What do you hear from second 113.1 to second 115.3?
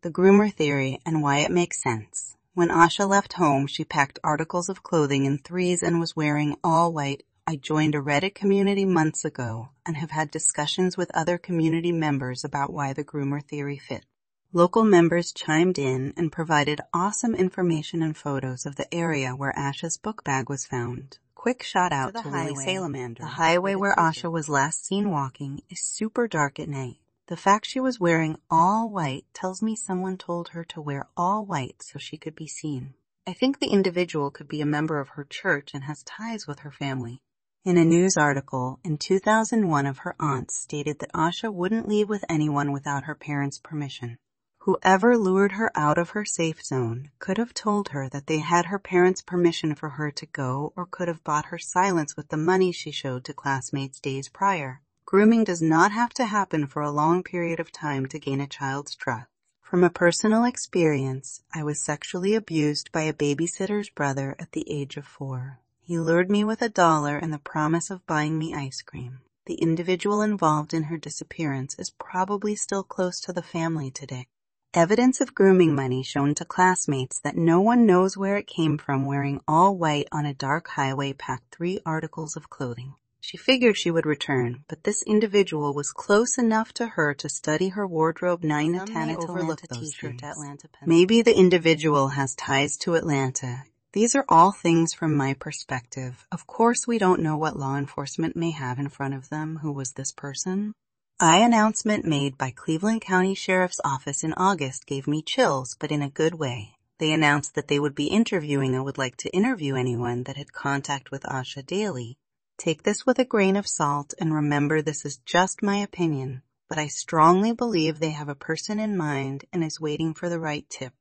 a grain of salt and remember this is